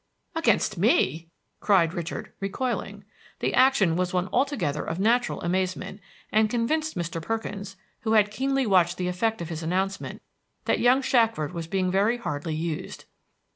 "Against 0.33 0.79
me!" 0.79 1.29
cried 1.59 1.93
Richard, 1.93 2.33
recoiling. 2.39 3.03
The 3.37 3.53
action 3.53 3.95
was 3.95 4.15
one 4.15 4.29
altogether 4.33 4.83
of 4.83 4.99
natural 4.99 5.39
amazement, 5.41 6.01
and 6.31 6.49
convinced 6.49 6.97
Mr. 6.97 7.21
Perkins, 7.21 7.75
who 7.99 8.13
had 8.13 8.31
keenly 8.31 8.65
watched 8.65 8.97
the 8.97 9.07
effect 9.07 9.43
of 9.43 9.49
his 9.49 9.61
announcement, 9.61 10.23
that 10.65 10.79
young 10.79 11.03
Shackford 11.03 11.51
was 11.53 11.67
being 11.67 11.91
very 11.91 12.17
hardly 12.17 12.55
used. 12.55 13.05